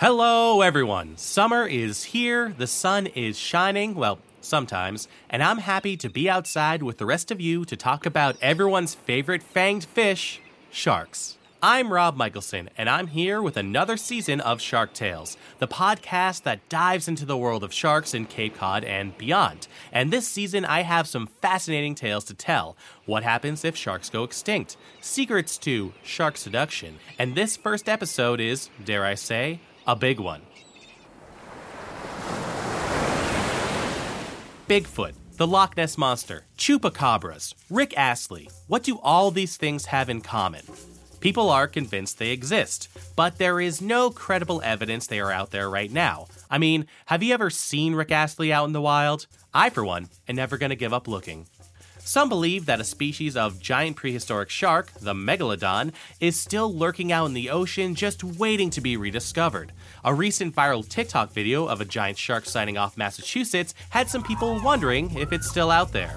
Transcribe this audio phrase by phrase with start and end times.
[0.00, 1.16] Hello, everyone.
[1.16, 6.84] Summer is here, the sun is shining, well, sometimes, and I'm happy to be outside
[6.84, 10.40] with the rest of you to talk about everyone's favorite fanged fish,
[10.70, 11.36] sharks.
[11.60, 16.68] I'm Rob Michelson, and I'm here with another season of Shark Tales, the podcast that
[16.68, 19.66] dives into the world of sharks in Cape Cod and beyond.
[19.90, 22.76] And this season, I have some fascinating tales to tell.
[23.04, 24.76] What happens if sharks go extinct?
[25.00, 27.00] Secrets to shark seduction.
[27.18, 30.42] And this first episode is, dare I say, a big one.
[34.68, 38.50] Bigfoot, the Loch Ness Monster, chupacabras, Rick Astley.
[38.66, 40.60] What do all these things have in common?
[41.20, 45.70] People are convinced they exist, but there is no credible evidence they are out there
[45.70, 46.26] right now.
[46.50, 49.26] I mean, have you ever seen Rick Astley out in the wild?
[49.54, 51.46] I, for one, am never gonna give up looking.
[52.08, 57.26] Some believe that a species of giant prehistoric shark, the megalodon, is still lurking out
[57.26, 59.72] in the ocean just waiting to be rediscovered.
[60.02, 64.58] A recent viral TikTok video of a giant shark sighting off Massachusetts had some people
[64.62, 66.16] wondering if it's still out there.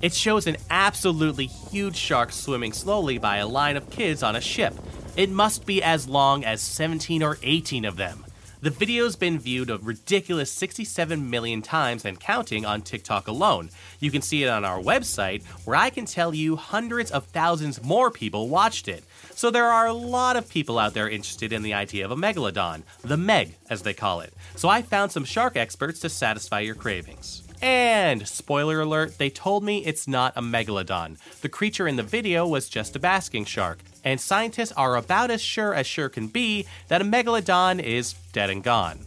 [0.00, 4.40] It shows an absolutely huge shark swimming slowly by a line of kids on a
[4.40, 4.72] ship.
[5.14, 8.25] It must be as long as 17 or 18 of them.
[8.66, 13.70] The video's been viewed a ridiculous 67 million times and counting on TikTok alone.
[14.00, 17.80] You can see it on our website, where I can tell you hundreds of thousands
[17.84, 19.04] more people watched it.
[19.36, 22.16] So there are a lot of people out there interested in the idea of a
[22.16, 24.34] megalodon, the Meg, as they call it.
[24.56, 27.44] So I found some shark experts to satisfy your cravings.
[27.62, 31.18] And, spoiler alert, they told me it's not a megalodon.
[31.40, 35.42] The creature in the video was just a basking shark, and scientists are about as
[35.42, 39.00] sure as sure can be that a megalodon is dead and gone.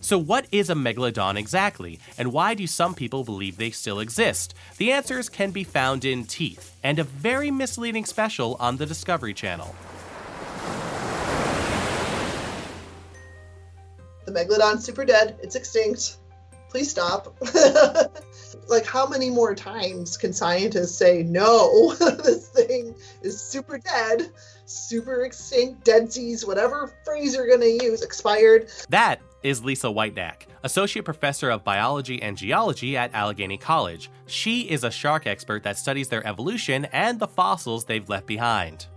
[0.00, 4.52] So, what is a megalodon exactly, and why do some people believe they still exist?
[4.76, 9.32] The answers can be found in Teeth, and a very misleading special on the Discovery
[9.32, 9.74] Channel.
[14.26, 15.38] The megalodon's super dead.
[15.42, 16.18] It's extinct
[16.74, 17.32] please stop.
[18.68, 22.92] like, how many more times can scientists say, no, this thing
[23.22, 24.32] is super dead,
[24.66, 28.68] super extinct, dead seas, whatever phrase you're going to use, expired?
[28.88, 34.10] That is Lisa Whitenack, Associate Professor of Biology and Geology at Allegheny College.
[34.26, 38.88] She is a shark expert that studies their evolution and the fossils they've left behind.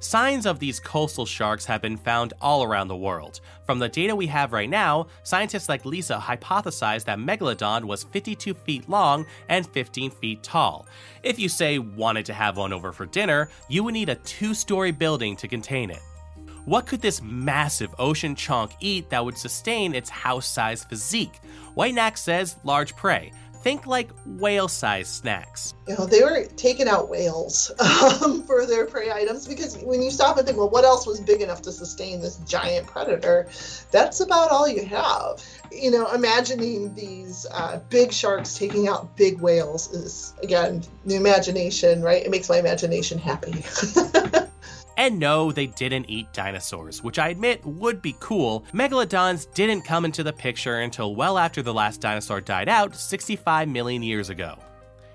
[0.00, 3.40] Signs of these coastal sharks have been found all around the world.
[3.66, 8.54] From the data we have right now, scientists like Lisa hypothesized that Megalodon was 52
[8.54, 10.86] feet long and 15 feet tall.
[11.24, 14.54] If you say wanted to have one over for dinner, you would need a two
[14.54, 16.00] story building to contain it.
[16.64, 21.40] What could this massive ocean chunk eat that would sustain its house sized physique?
[21.74, 23.32] Whitenack says large prey,
[23.62, 25.74] think like whale sized snacks.
[25.86, 27.70] You know, they were taking out whales
[28.22, 31.20] um, for their prey items because when you stop and think, well, what else was
[31.20, 33.48] big enough to sustain this giant predator?
[33.90, 35.42] That's about all you have.
[35.70, 42.02] You know, imagining these uh, big sharks taking out big whales is, again, the imagination,
[42.02, 42.24] right?
[42.24, 43.64] It makes my imagination happy.
[44.98, 48.64] And no, they didn't eat dinosaurs, which I admit would be cool.
[48.74, 53.68] Megalodons didn't come into the picture until well after the last dinosaur died out 65
[53.68, 54.58] million years ago.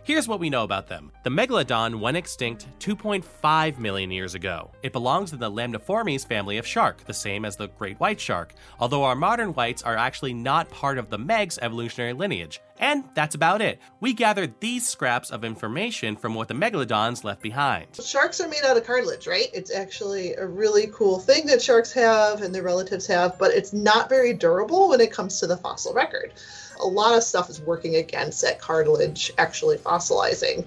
[0.05, 1.11] Here's what we know about them.
[1.23, 4.71] The megalodon went extinct 2.5 million years ago.
[4.83, 8.53] It belongs in the Lamniformes family of shark, the same as the great white shark,
[8.79, 12.61] although our modern whites are actually not part of the meg's evolutionary lineage.
[12.79, 13.79] And that's about it.
[13.99, 17.87] We gathered these scraps of information from what the megalodons left behind.
[18.03, 19.47] Sharks are made out of cartilage, right?
[19.53, 23.73] It's actually a really cool thing that sharks have and their relatives have, but it's
[23.73, 26.33] not very durable when it comes to the fossil record
[26.79, 30.65] a lot of stuff is working against that cartilage actually fossilizing.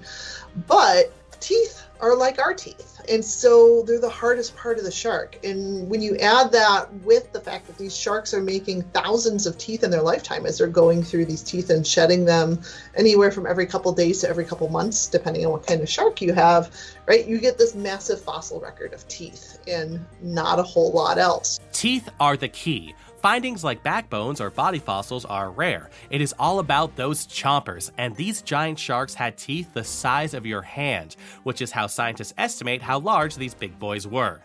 [0.67, 3.01] But teeth are like our teeth.
[3.09, 5.39] And so they're the hardest part of the shark.
[5.45, 9.57] And when you add that with the fact that these sharks are making thousands of
[9.59, 12.61] teeth in their lifetime as they're going through these teeth and shedding them
[12.97, 16.21] anywhere from every couple days to every couple months, depending on what kind of shark
[16.21, 16.75] you have,
[17.07, 17.27] right?
[17.27, 21.61] You get this massive fossil record of teeth and not a whole lot else.
[21.73, 22.95] Teeth are the key.
[23.27, 25.91] Findings like backbones or body fossils are rare.
[26.11, 30.47] It is all about those chompers, and these giant sharks had teeth the size of
[30.47, 34.43] your hand, which is how scientists estimate how large these big boys were.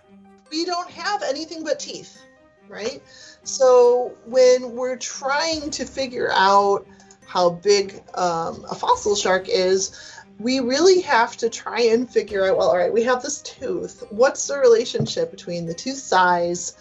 [0.50, 2.24] We don't have anything but teeth,
[2.68, 3.04] right?
[3.44, 6.88] So when we're trying to figure out
[7.28, 12.58] how big um, a fossil shark is, we really have to try and figure out
[12.58, 14.04] well, all right, we have this tooth.
[14.10, 16.76] What's the relationship between the tooth size?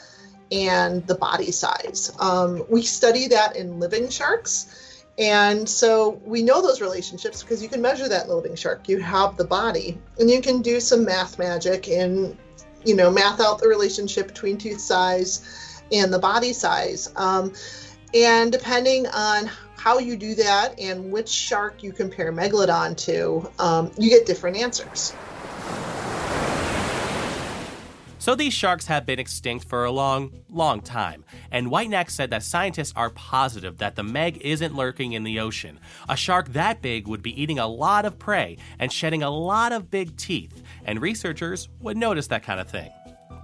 [0.50, 2.12] And the body size.
[2.19, 5.05] Um, we study that in living sharks.
[5.19, 8.88] And so we know those relationships because you can measure that living shark.
[8.88, 12.38] You have the body, and you can do some math magic and,
[12.85, 17.12] you know, math out the relationship between tooth size and the body size.
[17.17, 17.52] Um,
[18.14, 23.93] and depending on how you do that and which shark you compare Megalodon to, um,
[23.99, 25.17] you get different answers.
[28.20, 32.43] So these sharks have been extinct for a long, long time, and Whitenack said that
[32.43, 35.81] scientists are positive that the Meg isn't lurking in the ocean.
[36.06, 39.72] A shark that big would be eating a lot of prey and shedding a lot
[39.72, 42.93] of big teeth, and researchers would notice that kind of thing.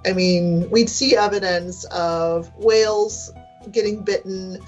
[0.05, 3.33] I mean, we'd see evidence of whales
[3.73, 4.59] getting bitten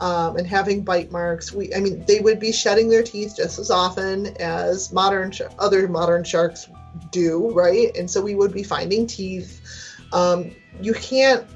[0.00, 1.52] um, and having bite marks.
[1.52, 5.42] We, I mean, they would be shedding their teeth just as often as modern sh-
[5.58, 6.68] other modern sharks
[7.10, 7.94] do, right?
[7.96, 9.62] And so we would be finding teeth.
[10.12, 11.46] Um, you can't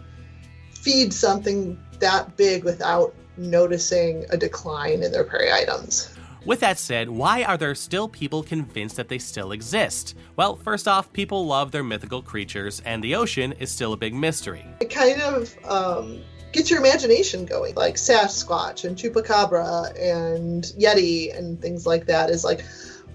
[0.72, 6.16] feed something that big without noticing a decline in their prey items.
[6.46, 10.16] With that said, why are there still people convinced that they still exist?
[10.36, 14.14] Well, first off, people love their mythical creatures, and the ocean is still a big
[14.14, 14.64] mystery.
[14.80, 16.22] It kind of um,
[16.52, 22.30] gets your imagination going, like Sasquatch and Chupacabra and Yeti and things like that.
[22.30, 22.64] Is like,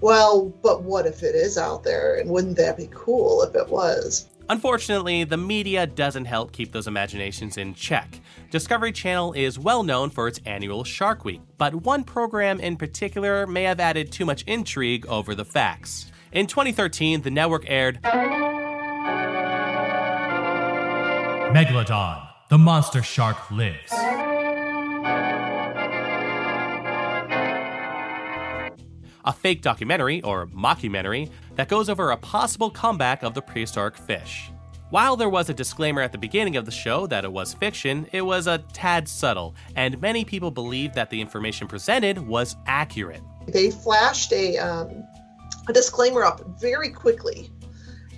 [0.00, 2.14] well, but what if it is out there?
[2.14, 4.28] And wouldn't that be cool if it was?
[4.48, 8.20] Unfortunately, the media doesn't help keep those imaginations in check.
[8.50, 13.46] Discovery Channel is well known for its annual Shark Week, but one program in particular
[13.46, 16.12] may have added too much intrigue over the facts.
[16.30, 18.00] In 2013, the network aired
[21.52, 23.92] Megalodon, the monster shark lives.
[29.26, 34.50] a fake documentary, or mockumentary, that goes over a possible comeback of the prehistoric fish.
[34.90, 38.06] While there was a disclaimer at the beginning of the show that it was fiction,
[38.12, 43.22] it was a tad subtle, and many people believed that the information presented was accurate.
[43.48, 45.04] They flashed a, um,
[45.68, 47.50] a disclaimer up very quickly,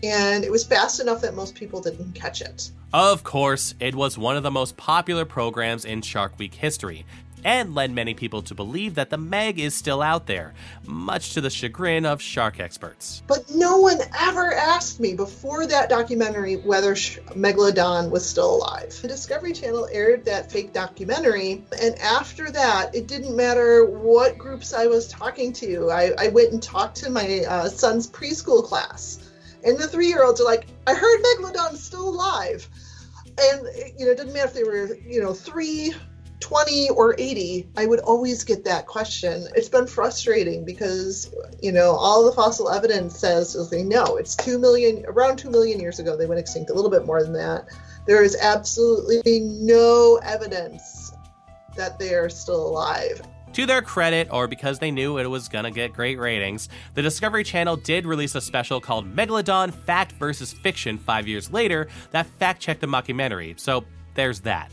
[0.02, 2.70] and it was fast enough that most people didn't catch it.
[2.92, 7.06] Of course, it was one of the most popular programs in Shark Week history,
[7.44, 10.54] and led many people to believe that the Meg is still out there,
[10.84, 13.22] much to the chagrin of shark experts.
[13.26, 18.98] But no one ever asked me before that documentary whether Megalodon was still alive.
[19.00, 24.72] The Discovery Channel aired that fake documentary, and after that, it didn't matter what groups
[24.72, 25.90] I was talking to.
[25.90, 29.30] I, I went and talked to my uh, son's preschool class,
[29.64, 32.68] and the three year olds are like, I heard Megalodon's still alive.
[33.40, 35.94] And, you know, it didn't matter if they were, you know, three,
[36.40, 39.48] 20 or 80, I would always get that question.
[39.56, 44.36] It's been frustrating because, you know, all the fossil evidence says is they know it's
[44.36, 47.32] 2 million, around 2 million years ago, they went extinct, a little bit more than
[47.32, 47.66] that.
[48.06, 51.12] There is absolutely no evidence
[51.76, 53.20] that they are still alive.
[53.54, 57.44] To their credit, or because they knew it was gonna get great ratings, the Discovery
[57.44, 62.60] Channel did release a special called Megalodon Fact versus Fiction five years later that fact
[62.60, 64.70] checked the mockumentary, so there's that.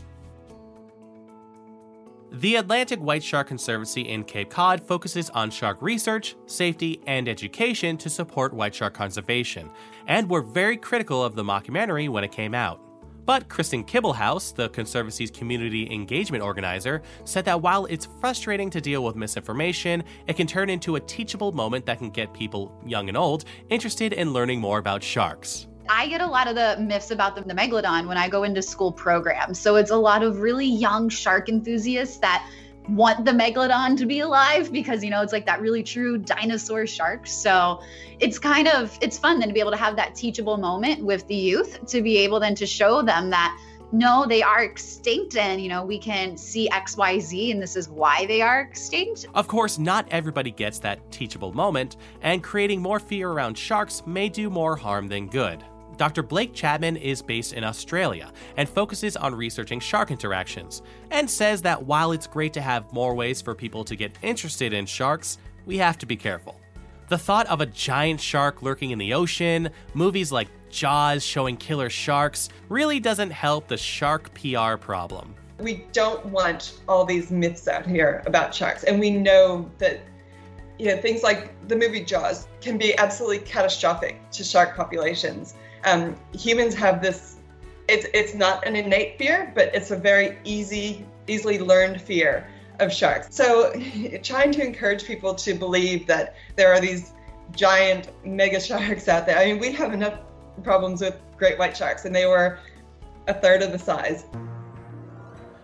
[2.32, 7.96] The Atlantic White Shark Conservancy in Cape Cod focuses on shark research, safety, and education
[7.98, 9.70] to support white shark conservation,
[10.08, 12.80] and were very critical of the mockumentary when it came out.
[13.24, 19.04] But Kristen Kibblehouse, the Conservancy's community engagement organizer, said that while it's frustrating to deal
[19.04, 23.16] with misinformation, it can turn into a teachable moment that can get people, young and
[23.16, 25.68] old, interested in learning more about sharks.
[25.88, 28.62] I get a lot of the myths about the, the, megalodon when I go into
[28.62, 29.58] school programs.
[29.58, 32.48] So it's a lot of really young shark enthusiasts that
[32.88, 36.86] want the megalodon to be alive because you know it's like that really true dinosaur
[36.86, 37.26] shark.
[37.26, 37.80] So
[38.20, 41.26] it's kind of it's fun then to be able to have that teachable moment with
[41.26, 43.58] the youth to be able then to show them that
[43.92, 48.26] no, they are extinct, and you know, we can see XYZ, and this is why
[48.26, 49.26] they are extinct.
[49.34, 54.28] Of course, not everybody gets that teachable moment, and creating more fear around sharks may
[54.28, 55.64] do more harm than good.
[55.96, 56.22] Dr.
[56.22, 61.84] Blake Chapman is based in Australia and focuses on researching shark interactions, and says that
[61.84, 65.78] while it's great to have more ways for people to get interested in sharks, we
[65.78, 66.60] have to be careful.
[67.08, 71.88] The thought of a giant shark lurking in the ocean, movies like Jaws showing killer
[71.88, 75.34] sharks, really doesn't help the shark PR problem.
[75.58, 80.00] We don't want all these myths out here about sharks, and we know that
[80.78, 85.54] you know things like the movie Jaws can be absolutely catastrophic to shark populations
[85.86, 87.36] um, humans have this
[87.88, 92.46] it's it's not an innate fear but it's a very easy easily learned fear
[92.80, 93.72] of sharks so
[94.22, 97.12] trying to encourage people to believe that there are these
[97.52, 100.18] giant mega sharks out there i mean we have enough
[100.62, 102.58] problems with great white sharks and they were
[103.28, 104.26] a third of the size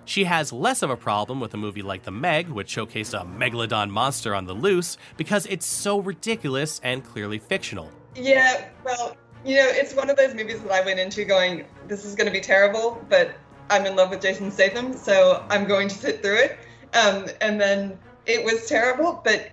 [0.04, 3.24] she has less of a problem with a movie like The Meg, which showcased a
[3.24, 7.88] megalodon monster on the loose, because it's so ridiculous and clearly fictional.
[8.16, 12.04] Yeah, well, you know, it's one of those movies that I went into going, this
[12.04, 13.34] is going to be terrible, but
[13.70, 16.58] I'm in love with Jason Statham, so I'm going to sit through it.
[16.94, 19.50] Um, and then it was terrible, but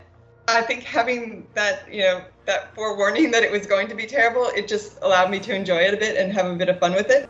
[0.47, 4.45] I think having that, you know, that forewarning that it was going to be terrible,
[4.55, 6.93] it just allowed me to enjoy it a bit and have a bit of fun
[6.93, 7.29] with it.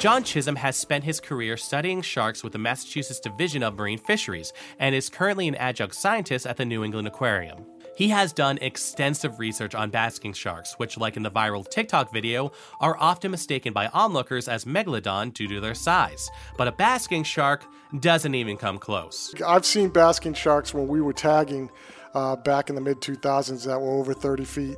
[0.00, 4.52] John Chisholm has spent his career studying sharks with the Massachusetts Division of Marine Fisheries
[4.78, 7.66] and is currently an adjunct scientist at the New England Aquarium.
[7.94, 12.52] He has done extensive research on basking sharks, which, like in the viral TikTok video,
[12.80, 16.30] are often mistaken by onlookers as megalodon due to their size.
[16.56, 17.64] But a basking shark
[17.98, 19.34] doesn't even come close.
[19.46, 21.70] I've seen basking sharks when we were tagging
[22.14, 24.76] uh, back in the mid 2000s that were over 30 feet,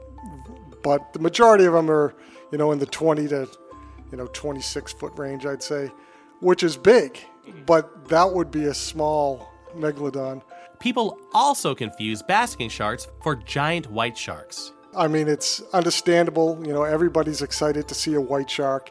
[0.83, 2.15] but the majority of them are,
[2.51, 3.49] you know, in the 20 to,
[4.11, 5.91] you know, 26 foot range, I'd say,
[6.41, 7.19] which is big,
[7.67, 10.43] but that would be a small megalodon.
[10.83, 14.73] People also confuse basking sharks for giant white sharks.
[14.97, 16.61] I mean, it's understandable.
[16.67, 18.91] You know, everybody's excited to see a white shark.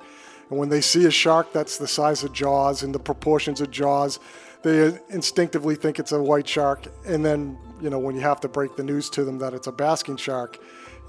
[0.50, 3.72] And when they see a shark that's the size of Jaws and the proportions of
[3.72, 4.20] Jaws,
[4.64, 6.88] they instinctively think it's a white shark.
[7.06, 9.68] And then, you know, when you have to break the news to them that it's
[9.68, 10.60] a basking shark,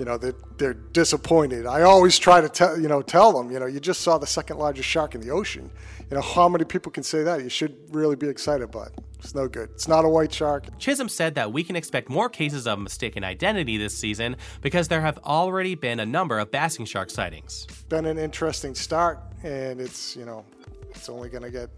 [0.01, 1.65] you know, they're, they're disappointed.
[1.65, 4.27] I always try to tell, you know, tell them, you know, you just saw the
[4.27, 5.71] second largest shark in the ocean.
[6.11, 7.41] You know, how many people can say that?
[7.41, 8.91] You should really be excited, but
[9.23, 9.71] it's no good.
[9.71, 10.67] It's not a white shark.
[10.79, 15.01] Chisholm said that we can expect more cases of mistaken identity this season because there
[15.01, 17.67] have already been a number of basking shark sightings.
[17.89, 20.45] Been an interesting start, and it's, you know,
[20.91, 21.71] it's only going to get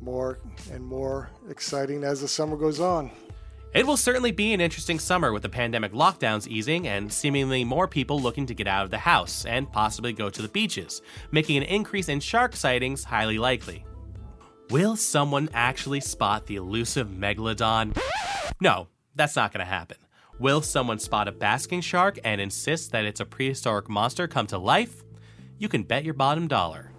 [0.00, 0.38] more
[0.70, 3.10] and more exciting as the summer goes on.
[3.74, 7.86] It will certainly be an interesting summer with the pandemic lockdowns easing and seemingly more
[7.86, 11.58] people looking to get out of the house and possibly go to the beaches, making
[11.58, 13.84] an increase in shark sightings highly likely.
[14.70, 17.98] Will someone actually spot the elusive megalodon?
[18.60, 19.96] No, that's not going to happen.
[20.38, 24.58] Will someone spot a basking shark and insist that it's a prehistoric monster come to
[24.58, 25.04] life?
[25.58, 26.92] You can bet your bottom dollar.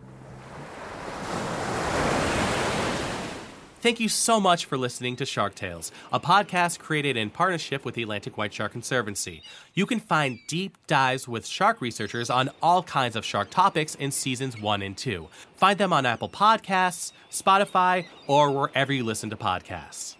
[3.81, 7.95] Thank you so much for listening to Shark Tales, a podcast created in partnership with
[7.95, 9.41] the Atlantic White Shark Conservancy.
[9.73, 14.11] You can find deep dives with shark researchers on all kinds of shark topics in
[14.11, 15.29] seasons 1 and 2.
[15.55, 20.17] Find them on Apple Podcasts, Spotify, or wherever you listen to podcasts.